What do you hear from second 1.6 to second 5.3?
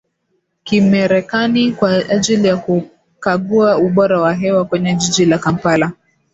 kwa ajili ya kukagua ubora wa hewa kwenye jiji